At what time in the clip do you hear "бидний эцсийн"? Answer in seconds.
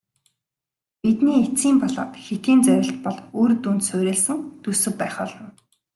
1.03-1.77